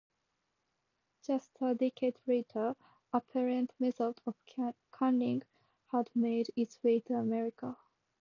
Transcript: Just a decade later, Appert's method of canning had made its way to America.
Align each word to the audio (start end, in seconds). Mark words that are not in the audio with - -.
Just 1.21 1.51
a 1.61 1.75
decade 1.75 2.17
later, 2.25 2.75
Appert's 3.13 3.79
method 3.79 4.17
of 4.25 4.33
canning 4.91 5.43
had 5.91 6.09
made 6.15 6.47
its 6.55 6.81
way 6.83 7.01
to 7.01 7.13
America. 7.17 7.77